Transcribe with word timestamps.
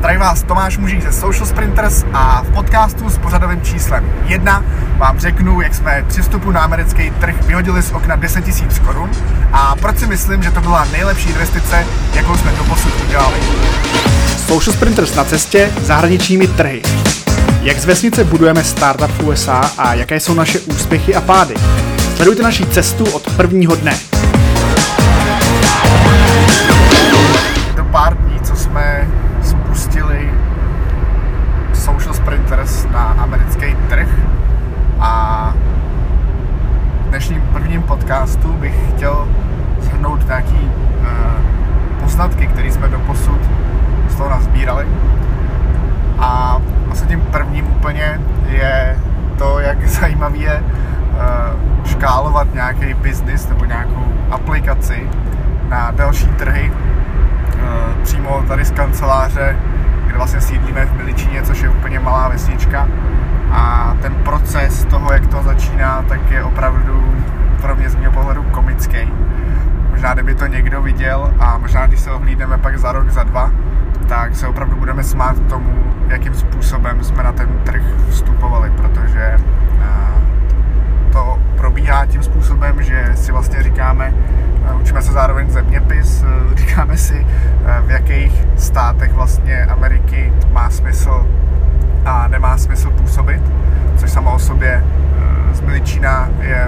Zdraví 0.00 0.18
vás 0.18 0.42
Tomáš 0.42 0.78
Mužík 0.78 1.02
ze 1.02 1.12
Social 1.12 1.46
Sprinters 1.46 2.04
a 2.12 2.42
v 2.42 2.50
podcastu 2.52 3.10
s 3.10 3.18
pořadovým 3.18 3.60
číslem 3.60 4.12
1 4.24 4.64
vám 4.96 5.20
řeknu, 5.20 5.60
jak 5.60 5.74
jsme 5.74 6.04
při 6.08 6.22
vstupu 6.22 6.50
na 6.50 6.60
americký 6.60 7.10
trh 7.10 7.42
vyhodili 7.46 7.82
z 7.82 7.92
okna 7.92 8.16
10 8.16 8.46
000 8.46 8.58
korun 8.86 9.10
a 9.52 9.76
proč 9.76 9.98
si 9.98 10.06
myslím, 10.06 10.42
že 10.42 10.50
to 10.50 10.60
byla 10.60 10.86
nejlepší 10.92 11.28
investice, 11.28 11.86
jakou 12.14 12.36
jsme 12.36 12.52
do 12.52 12.64
posud 12.64 12.92
udělali. 13.06 13.36
Social 14.46 14.76
Sprinters 14.76 15.14
na 15.14 15.24
cestě 15.24 15.70
zahraničními 15.82 16.46
trhy. 16.46 16.82
Jak 17.62 17.78
z 17.78 17.84
vesnice 17.84 18.24
budujeme 18.24 18.64
startup 18.64 19.10
v 19.10 19.26
USA 19.26 19.70
a 19.78 19.94
jaké 19.94 20.20
jsou 20.20 20.34
naše 20.34 20.60
úspěchy 20.60 21.14
a 21.14 21.20
pády. 21.20 21.54
Sledujte 22.16 22.42
naši 22.42 22.66
cestu 22.66 23.04
od 23.04 23.36
prvního 23.36 23.76
dne. 23.76 23.98
Podcastu 38.10 38.52
bych 38.52 38.90
chtěl 38.90 39.28
shrnout 39.80 40.26
nějaký 40.26 40.70
uh, 40.70 41.06
poznatky, 42.00 42.46
které 42.46 42.72
jsme 42.72 42.88
do 42.88 42.98
posud 42.98 43.40
z 44.08 44.14
toho 44.14 44.30
nazbírali. 44.30 44.86
A 46.18 46.60
vlastně 46.86 47.08
tím 47.08 47.20
prvním 47.20 47.66
úplně 47.66 48.20
je 48.46 48.98
to, 49.38 49.58
jak 49.58 49.88
zajímavý 49.88 50.40
je 50.40 50.62
uh, 50.62 51.84
škálovat 51.84 52.54
nějaký 52.54 52.94
biznis 52.94 53.48
nebo 53.48 53.64
nějakou 53.64 54.04
aplikaci 54.30 55.10
na 55.68 55.90
další 55.90 56.26
trhy 56.26 56.72
uh, 56.72 58.02
přímo 58.02 58.44
tady 58.48 58.64
z 58.64 58.70
kanceláře, 58.70 59.56
kde 60.06 60.16
vlastně 60.16 60.40
sídlíme 60.40 60.86
v 60.86 60.96
Miličíně, 60.96 61.42
což 61.42 61.62
je 61.62 61.68
úplně 61.68 62.00
malá 62.00 62.28
vesnička. 62.28 62.88
A 63.52 63.94
ten 64.02 64.14
proces 64.14 64.84
toho, 64.84 65.12
jak 65.12 65.26
to 65.26 65.42
začíná, 65.42 66.04
tak 66.08 66.30
je 66.30 66.44
opravdu 66.44 67.09
pro 67.60 67.76
mě 67.76 67.90
z 67.90 67.94
mého 67.94 68.12
pohledu 68.12 68.42
komický. 68.42 69.12
Možná, 69.90 70.14
kdyby 70.14 70.34
to 70.34 70.46
někdo 70.46 70.82
viděl 70.82 71.34
a 71.40 71.58
možná, 71.58 71.86
když 71.86 72.00
se 72.00 72.10
ohlídneme 72.10 72.58
pak 72.58 72.78
za 72.78 72.92
rok, 72.92 73.10
za 73.10 73.22
dva, 73.22 73.50
tak 74.08 74.36
se 74.36 74.46
opravdu 74.46 74.76
budeme 74.76 75.04
smát 75.04 75.36
tomu, 75.48 75.72
jakým 76.08 76.34
způsobem 76.34 77.04
jsme 77.04 77.22
na 77.22 77.32
ten 77.32 77.48
trh 77.64 77.82
vstupovali, 78.08 78.70
protože 78.70 79.38
to 81.12 81.38
probíhá 81.56 82.06
tím 82.06 82.22
způsobem, 82.22 82.82
že 82.82 83.10
si 83.14 83.32
vlastně 83.32 83.62
říkáme, 83.62 84.14
učíme 84.80 85.02
se 85.02 85.12
zároveň 85.12 85.50
zeměpis, 85.50 86.24
říkáme 86.54 86.96
si, 86.96 87.26
v 87.86 87.90
jakých 87.90 88.44
státech 88.56 89.12
vlastně 89.12 89.64
Ameriky 89.64 90.32
má 90.52 90.70
smysl 90.70 91.26
a 92.04 92.28
nemá 92.28 92.58
smysl 92.58 92.90
působit, 92.90 93.42
což 93.96 94.10
samo 94.10 94.34
o 94.34 94.38
sobě 94.38 94.84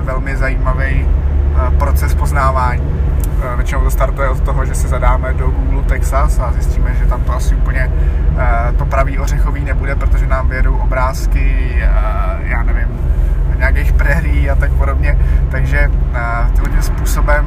velmi 0.02 0.36
zajímavý 0.36 1.08
proces 1.78 2.14
poznávání 2.14 3.02
Eh, 3.42 3.56
většinou 3.56 3.80
to 3.80 3.90
startuje 3.90 4.28
od 4.28 4.40
toho, 4.40 4.64
že 4.64 4.74
se 4.74 4.88
zadáme 4.88 5.34
do 5.34 5.50
Google 5.50 5.82
Texas 5.82 6.38
a 6.38 6.52
zjistíme, 6.52 6.94
že 6.94 7.06
tam 7.06 7.22
to 7.22 7.32
asi 7.32 7.54
úplně 7.54 7.92
eh, 8.38 8.72
to 8.78 8.84
pravý 8.84 9.18
ořechový 9.18 9.64
nebude, 9.64 9.94
protože 9.94 10.26
nám 10.26 10.48
vyjedou 10.48 10.76
obrázky, 10.76 11.76
eh, 11.82 11.88
já 12.42 12.62
nevím, 12.62 12.88
nějakých 13.56 13.92
prairie 13.92 14.50
a 14.50 14.54
tak 14.54 14.72
podobně. 14.72 15.18
Takže 15.50 15.90
tímhle 16.54 16.82
způsobem 16.82 17.46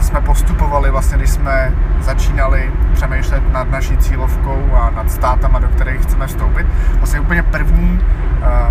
jsme 0.00 0.20
postupovali 0.20 0.90
vlastně, 0.90 1.18
když 1.18 1.30
jsme 1.30 1.72
začínali 2.00 2.70
přemýšlet 2.92 3.52
nad 3.52 3.70
naší 3.70 3.96
cílovkou 3.96 4.70
a 4.74 4.90
nad 4.90 5.10
státama, 5.10 5.58
do 5.58 5.68
kterých 5.68 6.00
chceme 6.00 6.26
vstoupit. 6.26 6.66
Vlastně 6.98 7.20
úplně 7.20 7.42
první 7.42 8.00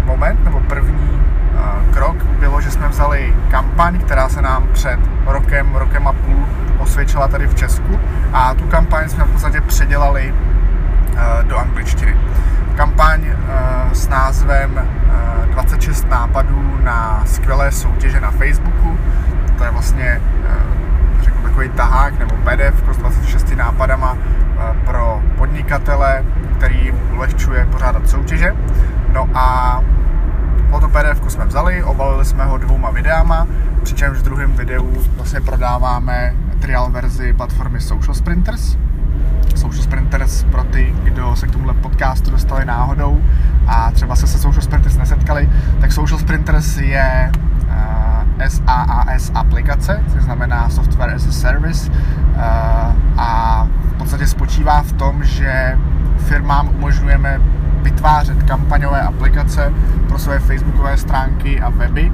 moment 0.05 0.44
nebo 0.44 0.59
první 0.59 1.22
krok 1.94 2.23
bylo, 2.23 2.61
že 2.61 2.71
jsme 2.71 2.88
vzali 2.88 3.35
kampaň, 3.52 3.99
která 3.99 4.30
se 4.30 4.42
nám 4.42 4.67
před 4.73 4.99
rokem, 5.26 5.76
rokem 5.76 6.08
a 6.08 6.14
půl 6.14 6.45
osvědčila 6.80 7.27
tady 7.27 7.48
v 7.48 7.55
Česku 7.55 7.99
a 8.33 8.53
tu 8.53 8.67
kampaň 8.67 9.09
jsme 9.09 9.23
v 9.23 9.31
podstatě 9.31 9.61
předělali 9.61 10.33
eh, 11.15 11.43
do 11.43 11.58
angličtiny. 11.58 12.17
Kampaň 12.76 13.26
eh, 13.26 13.36
s 13.95 14.08
názvem 14.08 14.89
26 15.52 16.03
eh, 16.05 16.09
nápadů 16.09 16.77
na 16.83 17.23
skvělé 17.26 17.71
soutěže 17.71 18.21
na 18.21 18.31
Facebooku. 18.31 18.99
To 19.58 19.64
je 19.64 19.71
vlastně 19.71 20.21
řeknu 21.21 21.42
takový 21.42 21.70
tahák 21.70 22.20
nebo 22.20 22.36
PDF 22.36 22.93
s 22.93 22.97
26 22.97 23.55
nápadama 23.55 24.17
pro 24.86 25.21
podnikatele, 25.37 26.23
který 26.58 26.83
jim 26.83 26.99
ulehčuje 27.14 27.65
pořádat 27.71 28.09
soutěže. 28.09 28.55
No 29.14 29.30
a 29.33 29.80
to 30.81 30.89
PDF 30.89 31.31
jsme 31.31 31.41
vzali, 31.52 31.84
obalili 31.84 32.26
jsme 32.26 32.45
ho 32.45 32.58
dvouma 32.58 32.92
videama, 32.92 33.48
přičemž 33.84 34.17
v 34.17 34.23
druhém 34.23 34.54
videu 34.54 34.98
vlastně 35.16 35.42
prodáváme 35.42 36.34
trial 36.60 36.92
verzi 36.92 37.34
platformy 37.34 37.82
Social 37.82 38.14
Sprinters. 38.14 38.78
Social 39.56 39.84
Sprinters 39.84 40.44
pro 40.44 40.64
ty, 40.64 40.95
kdo 41.04 41.36
se 41.36 41.48
k 41.48 41.52
tomuhle 41.52 41.73
podcastu 41.73 42.32
dostali 42.32 42.66
náhodou 42.66 43.22
a 43.67 43.92
třeba 43.92 44.16
se 44.16 44.28
se 44.28 44.39
Social 44.39 44.62
Sprinters 44.62 44.98
nesetkali, 44.98 45.50
tak 45.82 45.92
Social 45.92 46.20
Sprinters 46.20 46.78
je 46.78 47.32
SaaS 48.48 49.32
aplikace, 49.33 50.04
což 50.14 50.23
znamená 50.23 50.70
Software 50.70 51.16
as 51.16 51.28
a 51.28 51.32
Service 51.32 51.92
uh, 51.92 52.38
a 53.18 53.68
v 53.83 53.94
podstatě 53.98 54.28
spočívá 54.28 54.82
v 54.82 54.92
tom, 54.92 55.23
že 55.23 55.78
firmám 56.18 56.70
umožňujeme 56.70 57.42
vytvářet 57.81 58.43
kampaňové 58.43 59.02
aplikace 59.02 59.73
pro 60.08 60.19
své 60.19 60.39
facebookové 60.39 60.97
stránky 60.97 61.61
a 61.61 61.69
weby, 61.69 62.11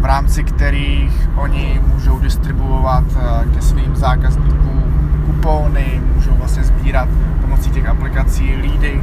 v 0.00 0.04
rámci 0.04 0.44
kterých 0.44 1.28
oni 1.36 1.80
můžou 1.86 2.18
distribuovat 2.18 3.04
eh, 3.16 3.54
ke 3.54 3.62
svým 3.62 3.96
zákazníkům 3.96 4.82
kupóny, 5.26 6.02
můžou 6.14 6.34
vlastně 6.34 6.64
sbírat 6.64 7.08
pomocí 7.40 7.70
těch 7.70 7.86
aplikací 7.86 8.56
lídy, 8.56 9.02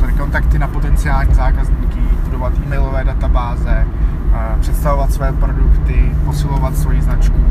tedy 0.00 0.12
kontakty 0.12 0.58
na 0.58 0.68
potenciální 0.68 1.34
zákazníky, 1.34 2.00
budovat 2.24 2.52
e-mailové 2.66 3.04
databáze, 3.04 3.86
eh, 4.34 4.60
představovat 4.60 5.12
své 5.12 5.32
produkty, 5.32 6.12
posilovat 6.24 6.76
svoji 6.76 7.02
značku 7.02 7.44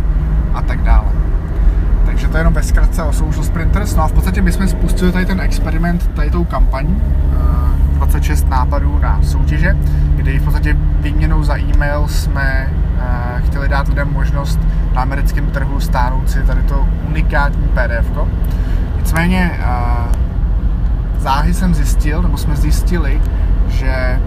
a 0.53 0.61
tak 0.61 0.81
dále. 0.81 1.36
Takže 2.17 2.27
to 2.27 2.37
je 2.37 2.39
jenom 2.39 2.53
ve 2.53 2.63
zkratce 2.63 3.03
o 3.03 3.13
Social 3.13 3.43
Sprinters. 3.43 3.95
No 3.95 4.03
a 4.03 4.07
v 4.07 4.13
podstatě 4.13 4.41
my 4.41 4.51
jsme 4.51 4.67
spustili 4.67 5.11
tady 5.11 5.25
ten 5.25 5.41
experiment, 5.41 6.07
tady 6.07 6.31
tou 6.31 6.43
kampaní, 6.43 7.01
26 7.93 8.49
nápadů 8.49 8.99
na 8.99 9.19
soutěže, 9.23 9.77
kdy 10.15 10.39
v 10.39 10.43
podstatě 10.43 10.77
výměnou 10.99 11.43
za 11.43 11.57
e-mail 11.57 12.07
jsme 12.07 12.69
uh, 12.95 13.47
chtěli 13.47 13.69
dát 13.69 13.87
lidem 13.87 14.13
možnost 14.13 14.59
na 14.93 15.01
americkém 15.01 15.45
trhu 15.45 15.79
stáhnout 15.79 16.29
si 16.29 16.43
tady 16.43 16.61
to 16.63 16.87
unikátní 17.07 17.67
PDF. 17.67 18.11
-ko. 18.11 18.27
Nicméně 18.97 19.59
uh, 19.59 20.11
záhy 21.17 21.53
jsem 21.53 21.73
zjistil, 21.73 22.21
nebo 22.21 22.37
jsme 22.37 22.55
zjistili, 22.55 23.21
že 23.67 24.21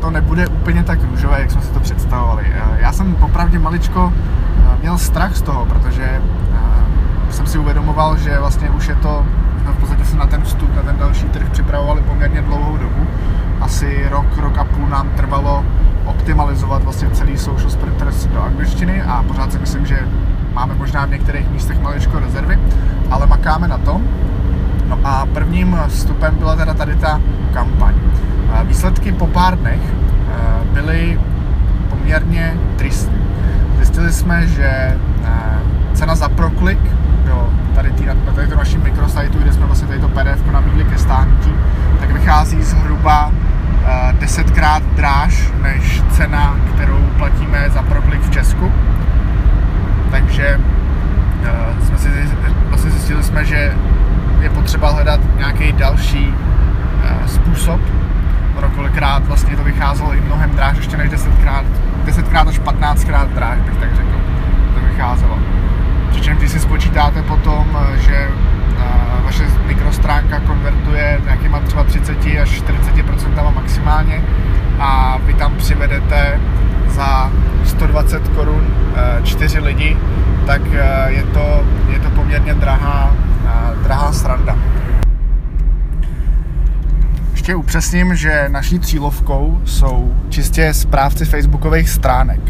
to 0.00 0.10
nebude 0.10 0.46
úplně 0.46 0.82
tak 0.82 0.98
růžové, 1.10 1.40
jak 1.40 1.50
jsme 1.50 1.62
si 1.62 1.72
to 1.72 1.80
představovali. 1.80 2.52
Já 2.78 2.92
jsem 2.92 3.14
popravdě 3.14 3.58
maličko 3.58 4.12
měl 4.80 4.98
strach 4.98 5.36
z 5.36 5.42
toho, 5.42 5.66
protože 5.66 6.20
jsem 7.30 7.46
si 7.46 7.58
uvědomoval, 7.58 8.16
že 8.16 8.38
vlastně 8.38 8.70
už 8.70 8.88
je 8.88 8.94
to 8.94 9.26
jsme 9.66 9.74
v 9.74 9.78
podstatě 9.78 10.04
se 10.04 10.16
na 10.16 10.26
ten 10.26 10.42
vstup, 10.42 10.74
na 10.76 10.82
ten 10.82 10.96
další 10.98 11.24
trh 11.24 11.50
připravovali 11.50 12.02
poměrně 12.02 12.42
dlouhou 12.42 12.76
dobu. 12.76 13.06
Asi 13.60 14.08
rok, 14.08 14.26
rok 14.36 14.58
a 14.58 14.64
půl 14.64 14.88
nám 14.88 15.10
trvalo 15.16 15.64
optimalizovat 16.04 16.84
vlastně 16.84 17.10
celý 17.10 17.38
Social 17.38 17.70
Sprinters 17.70 18.26
do 18.26 18.42
angličtiny 18.42 19.02
a 19.02 19.22
pořád 19.22 19.52
si 19.52 19.58
myslím, 19.58 19.86
že 19.86 20.08
máme 20.52 20.74
možná 20.74 21.06
v 21.06 21.10
některých 21.10 21.50
místech 21.50 21.80
maličko 21.80 22.18
rezervy, 22.18 22.58
ale 23.10 23.26
makáme 23.26 23.68
na 23.68 23.78
tom. 23.78 24.08
No 24.88 24.98
a 25.04 25.26
prvním 25.26 25.78
vstupem 25.88 26.34
byla 26.38 26.56
teda 26.56 26.74
tady 26.74 26.96
ta 26.96 27.20
kampaň. 27.52 27.94
Výsledky 28.62 29.12
po 29.12 29.26
pár 29.26 29.58
dnech 29.58 29.80
eh, 29.80 30.34
byly 30.72 31.20
poměrně 31.90 32.54
tristní. 32.76 33.18
Zjistili 33.76 34.12
jsme, 34.12 34.46
že 34.46 34.66
eh, 34.66 34.98
cena 35.94 36.14
za 36.14 36.28
proklik 36.28 36.78
tady, 37.76 37.90
tý, 37.90 38.06
na 38.06 38.14
to 38.50 38.56
naším 38.56 38.82
mikrosajtu, 38.82 39.38
kde 39.38 39.52
jsme 39.52 39.66
vlastně 39.66 39.88
tady 39.88 40.00
to 40.00 40.08
PDF 40.08 40.46
nabídli 40.52 40.84
ke 40.84 40.98
stáhnutí, 40.98 41.52
tak 42.00 42.10
vychází 42.10 42.62
zhruba 42.62 43.26
uh, 43.26 44.18
desetkrát 44.18 44.82
dráž 44.82 45.52
než 45.62 46.02
cena, 46.10 46.56
kterou 46.74 47.00
platíme 47.18 47.70
za 47.70 47.82
proklik 47.82 48.20
v 48.22 48.30
Česku. 48.30 48.72
Takže 50.10 50.60
uh, 50.60 51.86
jsme 51.86 51.98
si 51.98 52.08
vlastně 52.68 52.90
zjistili 52.90 53.22
jsme, 53.22 53.44
že 53.44 53.74
je 54.40 54.50
potřeba 54.50 54.90
hledat 54.90 55.20
nějaký 55.36 55.72
další 55.72 56.28
uh, 56.28 57.26
způsob. 57.26 57.80
Ono 58.58 58.68
kolikrát 58.68 59.26
vlastně 59.26 59.56
to 59.56 59.64
vycházelo 59.64 60.14
i 60.14 60.20
mnohem 60.20 60.50
dráž, 60.50 60.76
ještě 60.76 60.96
než 60.96 61.10
desetkrát, 61.10 61.64
desetkrát 62.04 62.48
až 62.48 62.60
15krát 62.60 63.28
dráž, 63.28 63.58
bych 63.58 63.76
tak 63.76 63.94
řekl, 63.96 64.20
to 64.74 64.80
vycházelo. 64.80 65.38
Přičemž 66.16 66.38
když 66.38 66.50
si 66.50 66.60
spočítáte 66.60 67.22
potom, 67.22 67.78
eh, 67.80 67.98
že 67.98 68.16
eh, 68.16 69.22
vaše 69.24 69.44
mikrostránka 69.66 70.40
konvertuje 70.40 71.20
nějakýma 71.24 71.60
tak 80.46 80.62
je 81.06 81.22
to, 81.22 81.64
je 81.88 82.00
to 82.00 82.10
poměrně 82.10 82.54
drahá, 82.54 83.14
drahá 83.82 84.12
sranda. 84.12 84.56
Ještě 87.46 87.56
upřesním, 87.56 88.16
že 88.16 88.44
naší 88.48 88.80
cílovkou 88.80 89.60
jsou 89.64 90.14
čistě 90.28 90.74
správci 90.74 91.24
facebookových 91.24 91.88
stránek. 91.88 92.40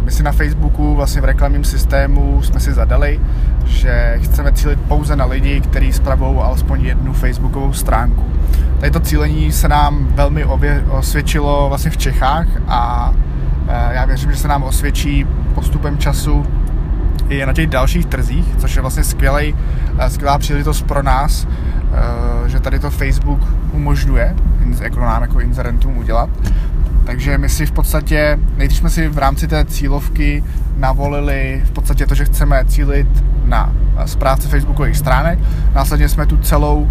My 0.00 0.10
si 0.10 0.22
na 0.22 0.32
Facebooku 0.32 0.94
vlastně 0.94 1.20
v 1.20 1.24
reklamním 1.24 1.64
systému 1.64 2.42
jsme 2.42 2.60
si 2.60 2.72
zadali, 2.72 3.20
že 3.64 4.18
chceme 4.22 4.52
cílit 4.52 4.80
pouze 4.80 5.16
na 5.16 5.24
lidi, 5.24 5.60
kteří 5.60 5.92
spravují 5.92 6.38
alespoň 6.38 6.84
jednu 6.84 7.12
facebookovou 7.12 7.72
stránku. 7.72 8.24
Tady 8.80 8.90
to 8.90 9.00
cílení 9.00 9.52
se 9.52 9.68
nám 9.68 10.08
velmi 10.14 10.44
ově, 10.44 10.84
osvědčilo 10.90 11.68
vlastně 11.68 11.90
v 11.90 11.96
Čechách 11.96 12.46
a 12.68 13.12
e, 13.68 13.94
já 13.94 14.04
věřím, 14.04 14.32
že 14.32 14.38
se 14.38 14.48
nám 14.48 14.62
osvědčí 14.62 15.26
postupem 15.54 15.98
času 15.98 16.46
i 17.28 17.46
na 17.46 17.52
těch 17.52 17.66
dalších 17.66 18.06
trzích, 18.06 18.46
což 18.58 18.76
je 18.76 18.82
vlastně 18.82 19.04
skvělý, 19.04 19.56
e, 19.98 20.10
skvělá 20.10 20.38
příležitost 20.38 20.82
pro 20.82 21.02
nás, 21.02 21.46
že 22.56 22.60
tady 22.60 22.78
to 22.78 22.90
Facebook 22.90 23.40
umožňuje, 23.72 24.36
jako 24.80 25.00
nám 25.00 25.22
jako 25.22 25.40
inzerentům 25.40 25.96
udělat. 25.98 26.30
Takže 27.04 27.38
my 27.38 27.48
si 27.48 27.66
v 27.66 27.72
podstatě, 27.72 28.38
nejdřív 28.56 28.78
jsme 28.78 28.90
si 28.90 29.08
v 29.08 29.18
rámci 29.18 29.48
té 29.48 29.64
cílovky 29.64 30.44
navolili 30.76 31.62
v 31.64 31.70
podstatě 31.70 32.06
to, 32.06 32.14
že 32.14 32.24
chceme 32.24 32.64
cílit 32.64 33.08
na 33.44 33.72
správce 34.06 34.48
facebookových 34.48 34.96
stránek. 34.96 35.38
Následně 35.74 36.08
jsme 36.08 36.26
tu 36.26 36.36
celou, 36.36 36.88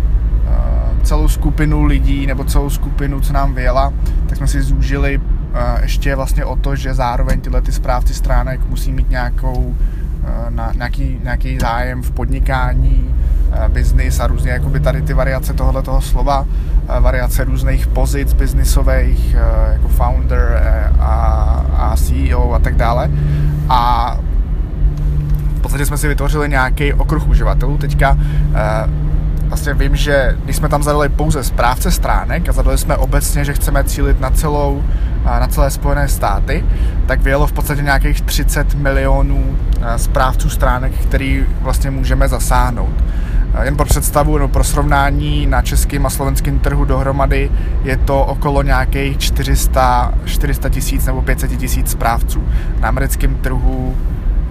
eh, 0.47 1.05
celou 1.05 1.27
skupinu 1.27 1.83
lidí 1.83 2.27
nebo 2.27 2.43
celou 2.43 2.69
skupinu, 2.69 3.21
co 3.21 3.33
nám 3.33 3.53
vyjela, 3.53 3.93
tak 4.27 4.37
jsme 4.37 4.47
si 4.47 4.61
zúžili 4.61 5.21
eh, 5.53 5.81
ještě 5.81 6.15
vlastně 6.15 6.45
o 6.45 6.55
to, 6.55 6.75
že 6.75 6.93
zároveň 6.93 7.41
tyhle 7.41 7.61
ty 7.61 7.71
správci 7.71 8.13
stránek 8.13 8.69
musí 8.69 8.91
mít 8.91 9.09
nějakou, 9.09 9.75
eh, 10.23 10.51
na, 10.51 10.71
nějaký, 10.75 11.19
nějaký 11.23 11.59
zájem 11.59 12.03
v 12.03 12.11
podnikání, 12.11 13.15
biznis 13.67 14.19
a 14.19 14.27
různě 14.27 14.51
jakoby 14.51 14.79
tady 14.79 15.01
ty 15.01 15.13
variace 15.13 15.53
tohoto 15.53 15.81
toho 15.81 16.01
slova, 16.01 16.45
variace 16.99 17.43
různých 17.43 17.87
pozic 17.87 18.33
biznisových, 18.33 19.35
jako 19.71 19.87
founder 19.87 20.61
a, 20.99 21.11
a 21.77 21.95
CEO 21.95 22.53
a 22.53 22.59
tak 22.59 22.75
dále. 22.75 23.09
A 23.69 24.17
podstatě 25.65 25.85
jsme 25.85 25.97
si 25.97 26.07
vytvořili 26.07 26.49
nějaký 26.49 26.93
okruh 26.93 27.27
uživatelů. 27.27 27.77
Teďka 27.77 28.17
eh, 28.19 28.89
vlastně 29.47 29.73
vím, 29.73 29.95
že 29.95 30.37
když 30.43 30.55
jsme 30.55 30.69
tam 30.69 30.83
zadali 30.83 31.09
pouze 31.09 31.43
správce 31.43 31.91
stránek 31.91 32.49
a 32.49 32.51
zadali 32.51 32.77
jsme 32.77 32.97
obecně, 32.97 33.45
že 33.45 33.53
chceme 33.53 33.83
cílit 33.83 34.19
na 34.19 34.29
celou 34.29 34.83
eh, 35.25 35.39
na 35.39 35.47
celé 35.47 35.71
Spojené 35.71 36.07
státy, 36.07 36.65
tak 37.05 37.21
vyjelo 37.21 37.47
v 37.47 37.51
podstatě 37.51 37.81
nějakých 37.81 38.21
30 38.21 38.75
milionů 38.75 39.55
eh, 39.81 39.99
správců 39.99 40.49
stránek, 40.49 40.93
který 40.93 41.45
vlastně 41.61 41.91
můžeme 41.91 42.27
zasáhnout. 42.27 43.03
Jen 43.61 43.75
pro 43.75 43.85
představu 43.85 44.37
nebo 44.37 44.47
pro 44.47 44.63
srovnání 44.63 45.47
na 45.47 45.61
českém 45.61 46.05
a 46.05 46.09
slovenském 46.09 46.59
trhu 46.59 46.85
dohromady 46.85 47.51
je 47.83 47.97
to 47.97 48.25
okolo 48.25 48.63
nějakých 48.63 49.17
400, 49.17 50.13
400 50.25 50.69
tisíc 50.69 51.05
nebo 51.05 51.21
500 51.21 51.57
tisíc 51.57 51.91
správců. 51.91 52.43
Na 52.79 52.87
americkém 52.87 53.35
trhu 53.35 53.95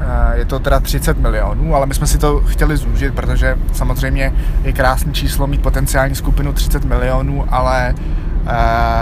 Eh, 0.00 0.38
je 0.38 0.44
to 0.44 0.58
teda 0.58 0.80
30 0.80 1.18
milionů, 1.18 1.74
ale 1.74 1.86
my 1.86 1.94
jsme 1.94 2.06
si 2.06 2.18
to 2.18 2.40
chtěli 2.40 2.76
zúžit, 2.76 3.14
protože 3.14 3.58
samozřejmě 3.72 4.32
je 4.64 4.72
krásné 4.72 5.12
číslo 5.12 5.46
mít 5.46 5.62
potenciální 5.62 6.14
skupinu 6.14 6.52
30 6.52 6.84
milionů, 6.84 7.44
ale 7.48 7.94
eh, 8.46 8.52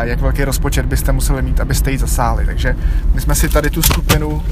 jak 0.02 0.20
velký 0.20 0.44
rozpočet 0.44 0.86
byste 0.86 1.12
museli 1.12 1.42
mít, 1.42 1.60
abyste 1.60 1.90
ji 1.90 1.98
zasáhli. 1.98 2.46
Takže 2.46 2.76
my 3.14 3.20
jsme 3.20 3.34
si 3.34 3.48
tady 3.48 3.70
tu 3.70 3.82
skupinu, 3.82 4.42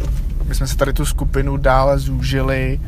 my 0.49 0.55
jsme 0.55 0.67
si 0.67 0.77
tady 0.77 0.93
tu 0.93 1.07
skupinu 1.07 1.57
dále 1.57 1.99
zúžili 1.99 2.81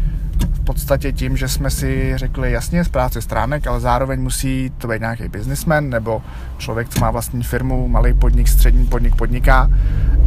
v 0.53 0.61
podstatě 0.65 1.13
tím, 1.13 1.37
že 1.37 1.49
jsme 1.49 1.71
si 1.71 2.13
řekli 2.17 2.53
jasně 2.53 2.85
z 2.85 2.89
práce 2.89 3.23
stránek, 3.23 3.67
ale 3.67 3.81
zároveň 3.81 4.21
musí 4.21 4.73
to 4.79 4.89
být 4.89 5.01
nějaký 5.01 5.29
businessman 5.29 5.91
nebo 5.91 6.23
člověk, 6.59 6.89
co 6.89 7.01
má 7.01 7.11
vlastní 7.11 7.43
firmu, 7.43 7.89
malý 7.89 8.15
podnik, 8.15 8.49
střední 8.49 8.87
podnik 8.87 9.17
podniká 9.17 9.71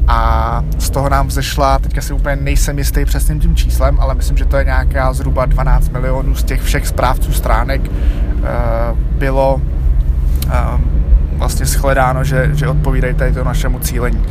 a 0.08 0.62
z 0.78 0.90
toho 0.90 1.10
nám 1.10 1.28
vzešla, 1.28 1.80
teďka 1.80 2.02
si 2.02 2.14
úplně 2.14 2.36
nejsem 2.36 2.78
jistý 2.78 3.06
přesným 3.06 3.40
tím 3.40 3.56
číslem, 3.56 4.00
ale 4.00 4.16
myslím, 4.16 4.38
že 4.38 4.46
to 4.46 4.58
je 4.58 4.66
nějaká 4.66 5.14
zhruba 5.14 5.46
12 5.46 5.90
milionů 5.90 6.36
z 6.36 6.44
těch 6.44 6.62
všech 6.62 6.88
správců 6.88 7.34
stránek 7.34 7.82
eh, 7.86 8.42
bylo 9.18 9.62
eh, 10.50 10.96
vlastně 11.38 11.66
shledáno, 11.66 12.24
že, 12.24 12.50
že 12.54 12.68
odpovídají 12.68 13.14
tady 13.14 13.34
to 13.34 13.44
našemu 13.44 13.80
cílení. 13.80 14.24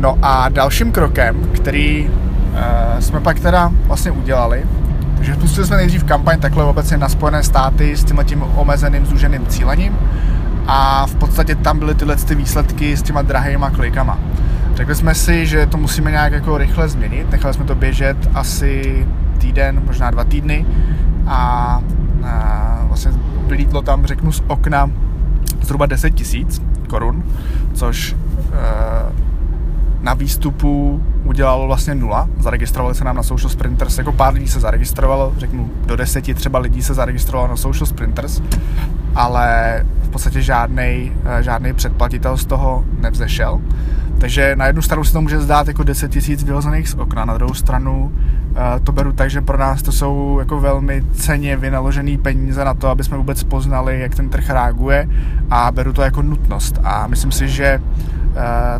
No 0.00 0.18
a 0.22 0.48
dalším 0.48 0.92
krokem, 0.92 1.44
který 1.54 2.08
uh, 2.08 3.00
jsme 3.00 3.20
pak 3.20 3.40
teda 3.40 3.72
vlastně 3.86 4.10
udělali, 4.10 4.64
takže 5.18 5.34
spustili 5.34 5.66
jsme 5.66 5.76
nejdřív 5.76 6.04
kampaň 6.04 6.40
takhle 6.40 6.64
obecně 6.64 6.96
na 6.96 7.08
Spojené 7.08 7.42
státy 7.42 7.96
s 7.96 8.04
tím 8.04 8.20
tím 8.24 8.42
omezeným, 8.42 9.06
zúženým 9.06 9.46
cílením 9.46 9.98
a 10.66 11.06
v 11.06 11.14
podstatě 11.14 11.54
tam 11.54 11.78
byly 11.78 11.94
tyhle 11.94 12.16
ty 12.16 12.34
výsledky 12.34 12.96
s 12.96 13.02
těma 13.02 13.22
drahýma 13.22 13.70
klikama. 13.70 14.18
Řekli 14.74 14.94
jsme 14.94 15.14
si, 15.14 15.46
že 15.46 15.66
to 15.66 15.76
musíme 15.76 16.10
nějak 16.10 16.32
jako 16.32 16.58
rychle 16.58 16.88
změnit, 16.88 17.30
nechali 17.30 17.54
jsme 17.54 17.64
to 17.64 17.74
běžet 17.74 18.16
asi 18.34 19.06
týden, 19.38 19.82
možná 19.86 20.10
dva 20.10 20.24
týdny 20.24 20.66
a, 21.26 21.36
a 22.24 22.82
vlastně 22.84 23.10
vylítlo 23.46 23.82
tam, 23.82 24.06
řeknu, 24.06 24.32
z 24.32 24.42
okna 24.46 24.90
zhruba 25.62 25.86
10 25.86 26.10
tisíc 26.10 26.62
korun, 26.88 27.24
což 27.74 28.16
e, 28.52 29.27
na 30.00 30.14
výstupu 30.14 31.02
udělalo 31.24 31.66
vlastně 31.66 31.94
nula. 31.94 32.28
Zaregistrovali 32.38 32.94
se 32.94 33.04
nám 33.04 33.16
na 33.16 33.22
Social 33.22 33.50
Sprinters, 33.50 33.98
jako 33.98 34.12
pár 34.12 34.34
lidí 34.34 34.48
se 34.48 34.60
zaregistrovalo, 34.60 35.32
řeknu 35.36 35.70
do 35.86 35.96
deseti 35.96 36.34
třeba 36.34 36.58
lidí 36.58 36.82
se 36.82 36.94
zaregistrovalo 36.94 37.48
na 37.48 37.56
Social 37.56 37.86
Sprinters, 37.86 38.42
ale 39.14 39.80
v 40.02 40.08
podstatě 40.08 40.42
žádný 40.42 41.12
žádný 41.40 41.72
předplatitel 41.72 42.36
z 42.36 42.44
toho 42.44 42.84
nevzešel. 43.00 43.60
Takže 44.20 44.56
na 44.56 44.66
jednu 44.66 44.82
stranu 44.82 45.04
se 45.04 45.12
to 45.12 45.20
může 45.20 45.40
zdát 45.40 45.68
jako 45.68 45.82
10 45.82 46.10
tisíc 46.10 46.44
vyhozených 46.44 46.88
z 46.88 46.94
okna, 46.94 47.24
na 47.24 47.34
druhou 47.34 47.54
stranu 47.54 48.12
uh, 48.50 48.56
to 48.84 48.92
beru 48.92 49.12
tak, 49.12 49.30
že 49.30 49.40
pro 49.40 49.58
nás 49.58 49.82
to 49.82 49.92
jsou 49.92 50.36
jako 50.38 50.60
velmi 50.60 51.04
ceně 51.12 51.56
vynaložené 51.56 52.18
peníze 52.18 52.64
na 52.64 52.74
to, 52.74 52.88
aby 52.88 53.04
jsme 53.04 53.16
vůbec 53.16 53.42
poznali, 53.42 54.00
jak 54.00 54.14
ten 54.14 54.28
trh 54.28 54.50
reaguje 54.50 55.08
a 55.50 55.70
beru 55.72 55.92
to 55.92 56.02
jako 56.02 56.22
nutnost. 56.22 56.78
A 56.84 57.06
myslím 57.06 57.32
si, 57.32 57.48
že 57.48 57.80
Eh, 57.80 58.17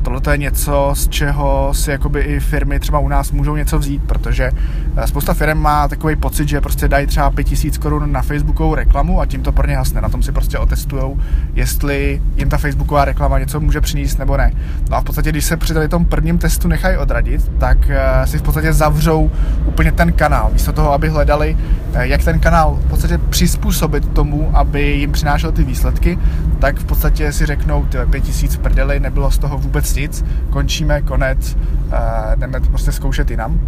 tohle 0.02 0.20
je 0.30 0.38
něco, 0.38 0.90
z 0.94 1.08
čeho 1.08 1.70
si 1.74 1.90
jakoby 1.90 2.20
i 2.20 2.40
firmy 2.40 2.80
třeba 2.80 2.98
u 2.98 3.08
nás 3.08 3.32
můžou 3.32 3.56
něco 3.56 3.78
vzít, 3.78 4.02
protože 4.06 4.50
eh, 4.96 5.06
spousta 5.06 5.34
firm 5.34 5.58
má 5.58 5.88
takový 5.88 6.16
pocit, 6.16 6.48
že 6.48 6.60
prostě 6.60 6.88
dají 6.88 7.06
třeba 7.06 7.30
5000 7.30 7.78
korun 7.78 8.12
na 8.12 8.22
Facebookovou 8.22 8.74
reklamu 8.74 9.20
a 9.20 9.26
tím 9.26 9.42
to 9.42 9.52
pro 9.52 9.66
ně 9.66 9.76
hasne. 9.76 10.00
Na 10.00 10.08
tom 10.08 10.22
si 10.22 10.32
prostě 10.32 10.58
otestujou, 10.58 11.18
jestli 11.54 12.22
jim 12.36 12.48
ta 12.48 12.58
Facebooková 12.58 13.04
reklama 13.04 13.38
něco 13.38 13.60
může 13.60 13.80
přinést 13.80 14.18
nebo 14.18 14.36
ne. 14.36 14.52
No 14.90 14.96
a 14.96 15.00
v 15.00 15.04
podstatě, 15.04 15.30
když 15.30 15.44
se 15.44 15.56
při 15.56 15.74
tady 15.74 15.88
tom 15.88 16.04
prvním 16.04 16.38
testu 16.38 16.68
nechají 16.68 16.96
odradit, 16.96 17.52
tak 17.58 17.78
eh, 17.90 18.26
si 18.26 18.38
v 18.38 18.42
podstatě 18.42 18.72
zavřou 18.72 19.30
úplně 19.64 19.92
ten 19.92 20.12
kanál. 20.12 20.50
Místo 20.52 20.72
toho, 20.72 20.92
aby 20.92 21.08
hledali, 21.08 21.56
jak 21.92 22.24
ten 22.24 22.40
kanál 22.40 22.78
v 22.86 22.88
podstatě 22.90 23.18
přizpůsobit 23.18 24.08
tomu, 24.12 24.50
aby 24.54 24.82
jim 24.82 25.12
přinášel 25.12 25.52
ty 25.52 25.64
výsledky, 25.64 26.18
tak 26.58 26.78
v 26.78 26.84
podstatě 26.84 27.32
si 27.32 27.46
řeknou, 27.46 27.84
ty 27.84 27.98
5000 28.10 28.54
v 28.54 28.58
prdeli, 28.58 29.00
nebylo 29.00 29.30
z 29.30 29.38
toho 29.38 29.58
vůbec 29.58 29.94
nic, 29.94 30.24
končíme, 30.50 31.02
konec, 31.02 31.56
uh, 31.56 31.92
jdeme 32.36 32.60
to 32.60 32.68
prostě 32.68 32.92
zkoušet 32.92 33.30
jinam. 33.30 33.60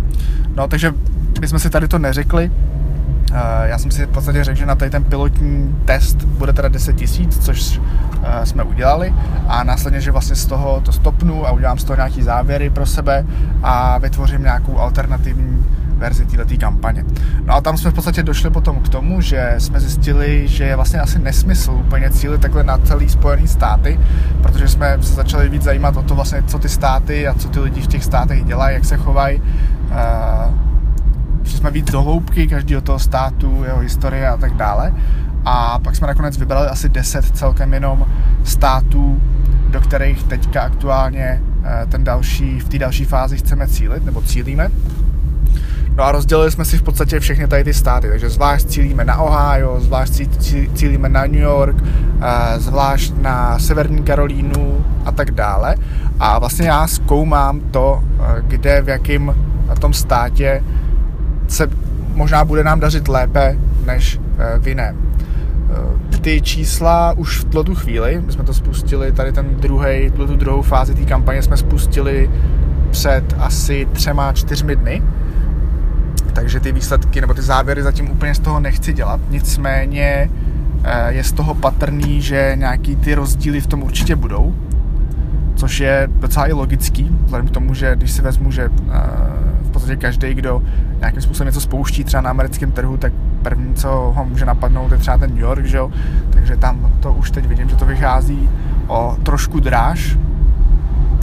No, 0.56 0.68
takže 0.68 0.94
my 1.40 1.48
jsme 1.48 1.58
si 1.58 1.70
tady 1.70 1.88
to 1.88 1.98
neřekli, 1.98 2.50
uh, 3.30 3.36
já 3.64 3.78
jsem 3.78 3.90
si 3.90 4.06
v 4.06 4.08
podstatě 4.08 4.44
řekl, 4.44 4.58
že 4.58 4.66
na 4.66 4.74
tady 4.74 4.90
ten 4.90 5.04
pilotní 5.04 5.80
test 5.84 6.16
bude 6.24 6.52
teda 6.52 6.68
10 6.68 6.96
tisíc, 6.96 7.44
což 7.44 7.78
uh, 7.78 7.84
jsme 8.44 8.62
udělali 8.62 9.14
a 9.48 9.64
následně, 9.64 10.00
že 10.00 10.10
vlastně 10.10 10.36
z 10.36 10.46
toho 10.46 10.80
to 10.80 10.92
stopnu 10.92 11.46
a 11.46 11.52
udělám 11.52 11.78
z 11.78 11.84
toho 11.84 11.96
nějaký 11.96 12.22
závěry 12.22 12.70
pro 12.70 12.86
sebe 12.86 13.26
a 13.62 13.98
vytvořím 13.98 14.42
nějakou 14.42 14.78
alternativní 14.78 15.66
verzi 16.00 16.26
této 16.26 16.56
kampaně. 16.56 17.04
No 17.44 17.54
a 17.54 17.60
tam 17.60 17.76
jsme 17.76 17.90
v 17.90 17.94
podstatě 17.94 18.22
došli 18.22 18.50
potom 18.50 18.80
k 18.80 18.88
tomu, 18.88 19.20
že 19.20 19.54
jsme 19.58 19.80
zjistili, 19.80 20.48
že 20.48 20.64
je 20.64 20.76
vlastně 20.76 21.00
asi 21.00 21.18
nesmysl 21.18 21.70
úplně 21.70 22.10
cílit 22.10 22.40
takhle 22.40 22.64
na 22.64 22.78
celý 22.78 23.08
Spojený 23.08 23.48
státy, 23.48 24.00
protože 24.42 24.68
jsme 24.68 24.98
se 25.00 25.14
začali 25.14 25.48
víc 25.48 25.62
zajímat 25.62 25.96
o 25.96 26.02
to 26.02 26.14
vlastně, 26.14 26.42
co 26.42 26.58
ty 26.58 26.68
státy 26.68 27.28
a 27.28 27.34
co 27.34 27.48
ty 27.48 27.60
lidi 27.60 27.80
v 27.80 27.86
těch 27.86 28.04
státech 28.04 28.44
dělají, 28.44 28.74
jak 28.74 28.84
se 28.84 28.96
chovají. 28.96 29.42
Uh, 29.90 30.70
jsme 31.44 31.70
víc 31.70 31.90
do 31.90 32.02
hloubky 32.02 32.46
každého 32.46 32.82
toho 32.82 32.98
státu, 32.98 33.64
jeho 33.64 33.78
historie 33.78 34.28
a 34.28 34.36
tak 34.36 34.54
dále. 34.54 34.94
A 35.44 35.78
pak 35.78 35.96
jsme 35.96 36.06
nakonec 36.06 36.38
vybrali 36.38 36.68
asi 36.68 36.88
10 36.88 37.36
celkem 37.36 37.74
jenom 37.74 38.06
států, 38.44 39.22
do 39.70 39.80
kterých 39.80 40.22
teďka 40.22 40.62
aktuálně 40.62 41.42
eh, 41.64 41.86
ten 41.86 42.04
další, 42.04 42.60
v 42.60 42.68
té 42.68 42.78
další 42.78 43.04
fázi 43.04 43.36
chceme 43.36 43.68
cílit, 43.68 44.04
nebo 44.04 44.22
cílíme. 44.22 44.70
No 45.96 46.04
a 46.04 46.12
rozdělili 46.12 46.50
jsme 46.50 46.64
si 46.64 46.78
v 46.78 46.82
podstatě 46.82 47.20
všechny 47.20 47.48
tady 47.48 47.64
ty 47.64 47.74
státy, 47.74 48.08
takže 48.08 48.28
zvlášť 48.30 48.66
cílíme 48.66 49.04
na 49.04 49.16
Ohio, 49.18 49.80
zvlášť 49.80 50.12
cílíme 50.74 51.08
na 51.08 51.26
New 51.26 51.40
York, 51.40 51.76
eh, 51.82 52.60
zvlášť 52.60 53.14
na 53.20 53.58
Severní 53.58 54.02
Karolínu 54.02 54.84
a 55.04 55.12
tak 55.12 55.30
dále. 55.30 55.74
A 56.20 56.38
vlastně 56.38 56.66
já 56.66 56.86
zkoumám 56.86 57.60
to, 57.60 58.02
eh, 58.20 58.42
kde, 58.46 58.82
v 58.82 58.88
jakém 58.88 59.34
tom 59.80 59.92
státě 59.92 60.64
se 61.48 61.68
možná 62.14 62.44
bude 62.44 62.64
nám 62.64 62.80
dařit 62.80 63.08
lépe 63.08 63.58
než 63.86 64.20
eh, 64.38 64.58
v 64.58 64.68
jiném. 64.68 64.96
Ty 66.20 66.40
čísla 66.42 67.12
už 67.16 67.38
v 67.38 67.44
tuto 67.44 67.74
chvíli, 67.74 68.22
my 68.26 68.32
jsme 68.32 68.44
to 68.44 68.54
spustili, 68.54 69.12
tady 69.12 69.32
ten 69.32 69.56
druhý, 69.56 70.10
tu 70.10 70.36
druhou 70.36 70.62
fázi 70.62 70.94
té 70.94 71.04
kampaně 71.04 71.42
jsme 71.42 71.56
spustili 71.56 72.30
před 72.90 73.24
asi 73.38 73.88
třema, 73.92 74.32
čtyřmi 74.32 74.76
dny, 74.76 75.02
takže 76.50 76.60
ty 76.60 76.72
výsledky 76.72 77.20
nebo 77.20 77.34
ty 77.34 77.42
závěry 77.42 77.82
zatím 77.82 78.10
úplně 78.10 78.34
z 78.34 78.38
toho 78.38 78.60
nechci 78.60 78.92
dělat. 78.92 79.20
Nicméně 79.30 80.30
eh, 80.84 81.12
je 81.12 81.24
z 81.24 81.32
toho 81.32 81.54
patrný, 81.54 82.22
že 82.22 82.52
nějaký 82.54 82.96
ty 82.96 83.14
rozdíly 83.14 83.60
v 83.60 83.66
tom 83.66 83.82
určitě 83.82 84.16
budou, 84.16 84.54
což 85.54 85.80
je 85.80 86.08
docela 86.12 86.46
i 86.46 86.52
logický, 86.52 87.10
vzhledem 87.24 87.48
k 87.48 87.50
tomu, 87.50 87.74
že 87.74 87.96
když 87.96 88.10
si 88.10 88.22
vezmu, 88.22 88.50
že 88.50 88.68
v 89.62 89.70
podstatě 89.70 89.96
každý, 89.96 90.34
kdo 90.34 90.62
nějakým 90.98 91.22
způsobem 91.22 91.46
něco 91.46 91.60
spouští 91.60 92.04
třeba 92.04 92.20
na 92.20 92.30
americkém 92.30 92.72
trhu, 92.72 92.96
tak 92.96 93.12
první, 93.42 93.74
co 93.74 93.88
ho 94.16 94.24
může 94.24 94.44
napadnout, 94.44 94.92
je 94.92 94.98
třeba 94.98 95.18
ten 95.18 95.30
New 95.30 95.42
York, 95.42 95.64
že 95.64 95.76
jo? 95.76 95.90
takže 96.30 96.56
tam 96.56 96.92
to 97.00 97.12
už 97.12 97.30
teď 97.30 97.46
vidím, 97.46 97.68
že 97.68 97.76
to 97.76 97.86
vychází 97.86 98.48
o 98.86 99.16
trošku 99.22 99.60
dráž 99.60 100.18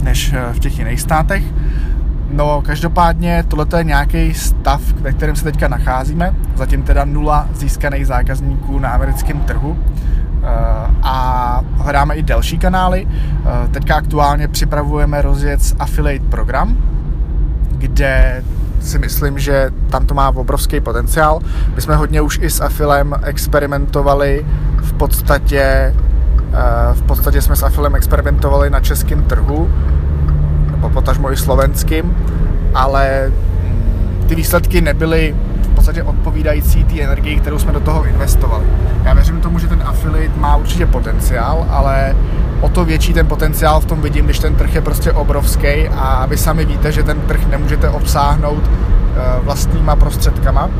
než 0.02 0.32
eh, 0.32 0.52
v 0.52 0.58
těch 0.58 0.78
jiných 0.78 1.00
státech. 1.00 1.44
No, 2.30 2.62
každopádně 2.66 3.44
tohle 3.48 3.66
je 3.76 3.84
nějaký 3.84 4.34
stav, 4.34 4.80
ve 4.92 5.12
kterém 5.12 5.36
se 5.36 5.44
teďka 5.44 5.68
nacházíme. 5.68 6.34
Zatím 6.54 6.82
teda 6.82 7.04
nula 7.04 7.48
získaných 7.54 8.06
zákazníků 8.06 8.78
na 8.78 8.88
americkém 8.88 9.40
trhu 9.40 9.78
eh, 9.78 10.46
a 11.02 11.60
hledáme 11.74 12.14
i 12.14 12.22
další 12.22 12.58
kanály. 12.58 13.08
Eh, 13.08 13.68
teďka 13.68 13.96
aktuálně 13.96 14.48
připravujeme 14.48 15.22
rozjet 15.22 15.60
affiliate 15.78 16.28
program, 16.28 16.76
kde 17.70 18.44
si 18.80 18.98
myslím, 18.98 19.38
že 19.38 19.70
tam 19.90 20.06
to 20.06 20.14
má 20.14 20.28
obrovský 20.28 20.80
potenciál. 20.80 21.40
My 21.74 21.80
jsme 21.80 21.96
hodně 21.96 22.20
už 22.20 22.38
i 22.42 22.50
s 22.50 22.60
Afilem 22.60 23.14
experimentovali 23.22 24.46
v 24.76 24.92
podstatě 24.92 25.62
eh, 25.62 25.94
v 26.92 27.02
podstatě 27.02 27.42
jsme 27.42 27.56
s 27.56 27.62
Afilem 27.62 27.94
experimentovali 27.94 28.70
na 28.70 28.80
českém 28.80 29.22
trhu, 29.22 29.70
potažmo 30.92 31.32
i 31.32 31.36
slovenským, 31.36 32.16
ale 32.74 33.32
mm, 33.64 34.24
ty 34.28 34.34
výsledky 34.34 34.80
nebyly 34.80 35.34
v 35.62 35.68
podstatě 35.68 36.02
odpovídající 36.02 36.84
té 36.84 37.00
energii, 37.00 37.40
kterou 37.40 37.58
jsme 37.58 37.72
do 37.72 37.80
toho 37.80 38.04
investovali. 38.04 38.64
Já 39.04 39.14
věřím 39.14 39.40
tomu, 39.40 39.58
že 39.58 39.66
ten 39.66 39.82
affiliate 39.86 40.40
má 40.40 40.56
určitě 40.56 40.86
potenciál, 40.86 41.66
ale 41.70 42.16
o 42.60 42.68
to 42.68 42.84
větší 42.84 43.14
ten 43.14 43.26
potenciál 43.26 43.80
v 43.80 43.84
tom 43.84 44.02
vidím, 44.02 44.24
když 44.24 44.38
ten 44.38 44.54
trh 44.54 44.74
je 44.74 44.80
prostě 44.80 45.12
obrovský 45.12 45.88
a 45.96 46.26
vy 46.26 46.36
sami 46.36 46.64
víte, 46.64 46.92
že 46.92 47.02
ten 47.02 47.20
trh 47.20 47.46
nemůžete 47.46 47.88
obsáhnout 47.88 48.62
eh, 48.64 49.20
vlastníma 49.42 49.96
prostředkama, 49.96 50.70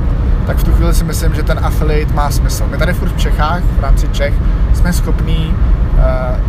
tak 0.47 0.57
v 0.57 0.65
tu 0.65 0.73
chvíli 0.73 0.95
si 0.95 1.05
myslím, 1.05 1.35
že 1.35 1.43
ten 1.43 1.59
affiliate 1.63 2.15
má 2.15 2.31
smysl. 2.31 2.67
My 2.71 2.77
tady 2.77 2.93
furt 2.93 3.09
v 3.09 3.19
Čechách, 3.19 3.63
v 3.63 3.81
rámci 3.81 4.09
Čech, 4.09 4.35
jsme 4.75 4.93
schopní, 4.93 5.55
eh, 5.99 6.41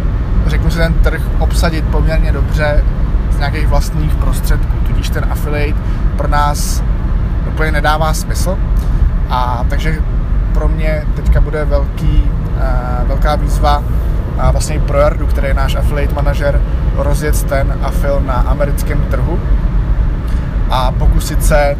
řeknu 0.47 0.71
si, 0.71 0.77
ten 0.77 0.93
trh 0.93 1.21
obsadit 1.39 1.85
poměrně 1.85 2.31
dobře 2.31 2.83
nějakých 3.39 3.67
vlastních 3.67 4.15
prostředků, 4.15 4.77
tudíž 4.87 5.09
ten 5.09 5.25
affiliate 5.29 5.79
pro 6.17 6.27
nás 6.27 6.83
úplně 7.47 7.71
nedává 7.71 8.13
smysl. 8.13 8.57
A 9.29 9.65
takže 9.69 9.95
pro 10.53 10.67
mě 10.67 11.03
teďka 11.15 11.41
bude 11.41 11.65
velký, 11.65 12.23
uh, 12.23 13.07
velká 13.07 13.35
výzva 13.35 13.83
a 14.39 14.51
vlastně 14.51 14.79
pro 14.79 14.99
Jardu, 14.99 15.27
který 15.27 15.47
je 15.47 15.53
náš 15.53 15.75
affiliate 15.75 16.15
manažer, 16.15 16.61
rozjet 16.95 17.43
ten 17.43 17.73
afil 17.81 18.21
na 18.25 18.33
americkém 18.33 19.01
trhu 19.01 19.39
a 20.69 20.91
pokusit 20.91 21.43
se, 21.43 21.77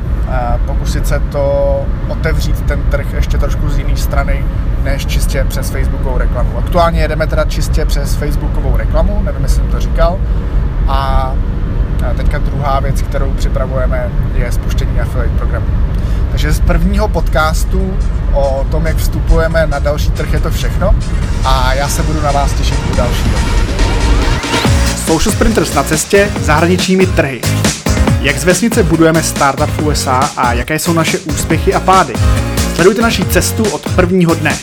pokusit 0.65 1.07
se 1.07 1.19
to 1.19 1.85
otevřít 2.07 2.61
ten 2.61 2.81
trh 2.81 3.13
ještě 3.13 3.37
trošku 3.37 3.69
z 3.69 3.77
jiné 3.77 3.97
strany, 3.97 4.45
než 4.83 5.05
čistě 5.05 5.45
přes 5.49 5.69
Facebookovou 5.69 6.17
reklamu. 6.17 6.57
Aktuálně 6.57 7.01
jedeme 7.01 7.27
teda 7.27 7.45
čistě 7.45 7.85
přes 7.85 8.15
Facebookovou 8.15 8.77
reklamu, 8.77 9.21
nevím, 9.23 9.41
jestli 9.43 9.57
jsem 9.57 9.71
to 9.71 9.79
říkal, 9.79 10.17
a 12.03 12.13
teďka 12.13 12.37
druhá 12.37 12.79
věc, 12.79 13.01
kterou 13.01 13.33
připravujeme, 13.33 14.11
je 14.33 14.51
spuštění 14.51 15.01
affiliate 15.01 15.37
programu. 15.37 15.67
Takže 16.31 16.51
z 16.51 16.59
prvního 16.59 17.07
podcastu 17.07 17.93
o 18.33 18.65
tom, 18.71 18.85
jak 18.85 18.97
vstupujeme 18.97 19.67
na 19.67 19.79
další 19.79 20.11
trh, 20.11 20.33
je 20.33 20.39
to 20.39 20.51
všechno 20.51 20.95
a 21.45 21.73
já 21.73 21.89
se 21.89 22.03
budu 22.03 22.21
na 22.21 22.31
vás 22.31 22.53
těšit 22.53 22.79
u 22.93 22.95
dalšího. 22.95 23.37
Social 25.05 25.35
Sprinters 25.35 25.73
na 25.73 25.83
cestě 25.83 26.29
zahraničními 26.41 27.05
trhy. 27.05 27.41
Jak 28.21 28.37
z 28.37 28.43
vesnice 28.43 28.83
budujeme 28.83 29.23
startup 29.23 29.69
v 29.69 29.85
USA 29.85 30.29
a 30.37 30.53
jaké 30.53 30.79
jsou 30.79 30.93
naše 30.93 31.19
úspěchy 31.19 31.73
a 31.73 31.79
pády. 31.79 32.13
Sledujte 32.75 33.01
naši 33.01 33.25
cestu 33.25 33.63
od 33.63 33.95
prvního 33.95 34.35
dne. 34.35 34.57